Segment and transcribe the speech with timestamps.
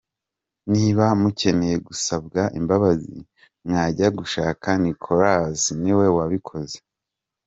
[0.71, 3.17] Niba mukeneye gusabwa imbabazi,
[3.67, 6.77] mwajya gushaka Nicholas niwe wabikoze.